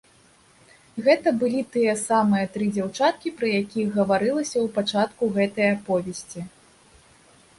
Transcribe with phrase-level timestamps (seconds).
[1.07, 6.39] Гэта былі тыя самыя тры дзяўчаткі, пра якіх гаварылася ў пачатку гэтай аповесці.